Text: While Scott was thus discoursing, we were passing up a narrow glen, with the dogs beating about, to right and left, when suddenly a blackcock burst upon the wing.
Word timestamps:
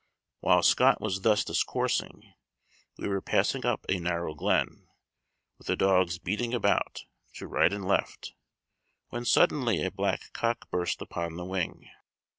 While 0.39 0.63
Scott 0.63 0.99
was 0.99 1.21
thus 1.21 1.43
discoursing, 1.43 2.33
we 2.97 3.07
were 3.07 3.21
passing 3.21 3.67
up 3.67 3.85
a 3.87 3.99
narrow 3.99 4.33
glen, 4.33 4.87
with 5.59 5.67
the 5.67 5.75
dogs 5.75 6.17
beating 6.17 6.55
about, 6.55 7.05
to 7.35 7.45
right 7.45 7.71
and 7.71 7.85
left, 7.87 8.33
when 9.09 9.25
suddenly 9.25 9.83
a 9.85 9.91
blackcock 9.91 10.71
burst 10.71 11.03
upon 11.03 11.35
the 11.35 11.45
wing. 11.45 11.87